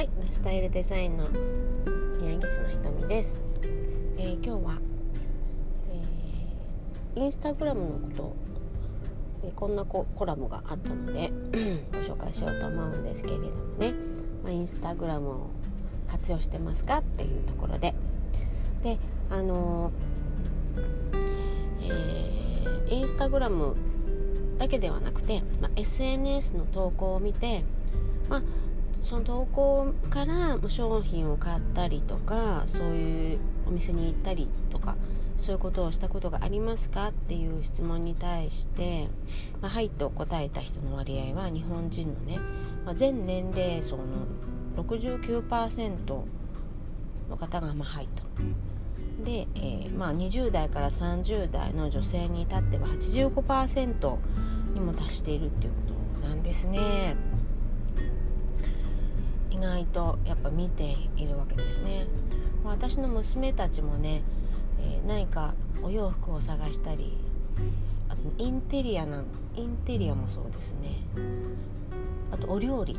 [0.00, 1.28] はい、スタイルデザインの
[2.22, 3.38] 宮城島ひとみです、
[4.16, 4.78] えー、今日は、
[7.14, 8.36] えー、インスタグラムのこと、
[9.44, 11.30] えー、こんなコラムがあったので
[11.92, 13.92] ご紹介しようと思うんですけれどもね、
[14.42, 15.50] まあ、インスタグラムを
[16.08, 17.92] 活用してますかっていうところで。
[18.82, 18.98] で
[19.28, 19.92] あの
[21.82, 23.76] えー、インスタグラム
[24.56, 27.64] だけではなくて、まあ、SNS の投稿を見て、
[28.30, 28.42] まあ、
[29.02, 34.96] その投稿から商品を買ったりとかそういうお店に行ったりとか
[35.38, 39.08] そういうことをしたことがありますかっていう質問に対して
[39.62, 42.38] 「まあ、はい」と答えた人の割合は日本人のね、
[42.84, 44.04] まあ、全年齢層の
[44.76, 46.22] 69%
[47.30, 48.22] の方が「まあ、はい」と。
[49.24, 54.16] で、えー、まあ、20代から30代の女性に至っては85%
[54.72, 55.92] にも達しているっていうこ
[56.22, 57.16] となんですね。
[59.50, 62.06] 意外とやっぱ見ているわけですね。
[62.64, 64.22] 私の娘たちもね、
[64.80, 67.16] えー、何かお洋服を探したり
[68.08, 69.24] あとインテリアな
[69.56, 71.02] インテリアもそうですね
[72.30, 72.98] あとお料理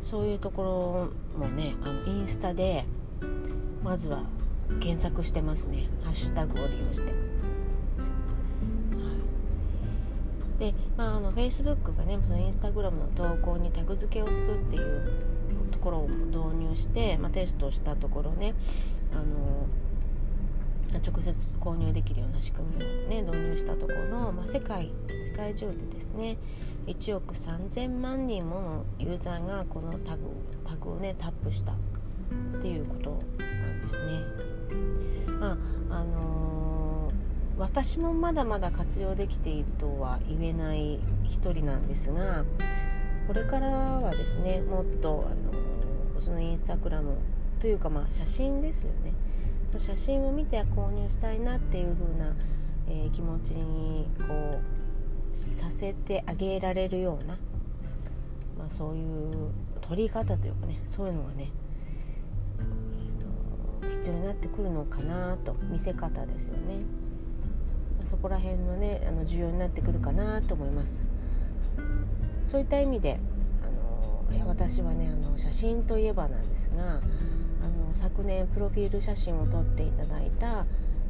[0.00, 2.84] そういうところもねあのインスタで
[3.82, 4.22] まずは
[4.80, 7.12] 検索してますねハッシュタグを利用して。
[10.58, 15.36] で、まあ、あの Facebook がねそのインスタグラムの投稿にタグ付けをするっていう
[15.70, 18.54] ところを導入して、まあ、テストしたところね
[19.12, 19.66] あの
[20.98, 26.38] 直接購入できるような仕組みを、ね、導入したところ、まあ、世界世界中でですね
[26.86, 30.22] 1億3000万人ものユーザーがこのタグ
[30.64, 31.74] タグをねタップした
[37.76, 42.46] 私もまだまだ活用できているとは言えない一人なんですが
[43.26, 45.34] これからはですねもっとあ
[46.14, 47.18] のそのインスタグラム
[47.60, 49.12] というかまあ写真ですよね
[49.66, 52.34] その写真を見て購入したいなっていう風な、
[52.88, 57.36] えー、気持ちにこうさせてあげられるような、
[58.58, 61.50] まあ、そういう撮り方というかねそういうのがね
[63.90, 67.05] 必要になってくるのかなと見せ方ですよね。
[68.06, 71.04] そこら辺のねあの重要になってくるかなと思います。
[72.44, 73.18] そういった意味で
[73.62, 77.02] あの私はねあの写真といえばなんですがあの
[77.94, 80.64] 昨年プロフィール写真を撮っていただいた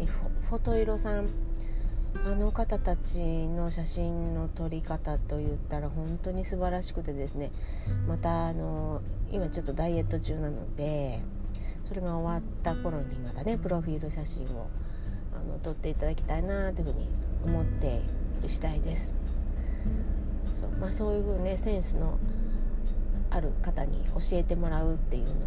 [0.00, 1.28] えフォトイロさん。
[2.26, 7.52] あの方たちの写真の撮り方といったら本当に素晴らしくてですね。
[8.08, 9.00] またあの
[9.30, 11.22] 今ちょっとダイエット中なので
[11.84, 14.68] それが終わった頃にまたねプロフィール写真を
[15.40, 17.08] あの撮っていただきたいなというふうに
[17.44, 17.90] 思ってい
[18.42, 19.12] る次第です。
[20.52, 22.18] そう,、まあ、そういうふうねセンスの
[23.30, 25.40] ある方に教えてもらうっていうのも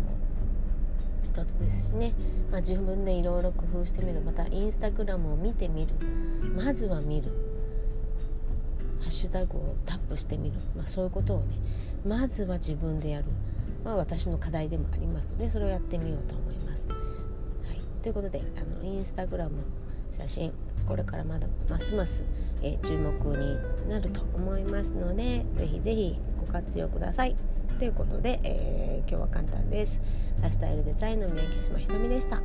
[1.23, 2.13] 一つですしね、
[2.51, 4.21] まあ、自分でいろいろ工夫してみる。
[4.21, 5.93] またインスタグラムを見てみる。
[6.55, 7.53] まずは見る。
[9.03, 11.55] ハッシュタグをタップしてみる、まあ、そういうことをね
[12.07, 13.25] まずは自分でやる、
[13.83, 16.85] まあ、私の課題でもありますのでそれをやってみようと思います。
[16.87, 16.95] は
[17.73, 19.57] い、ということであのインスタグラム
[20.13, 20.53] 写真
[20.87, 22.23] これからまだますます、
[22.61, 23.57] えー、注目に
[23.89, 27.35] なると思いますのでぜひぜひご活用ください
[27.79, 30.01] ということで、えー、今日は簡単です
[30.41, 32.41] ラスタイルデザインの三宅島ひとみでした。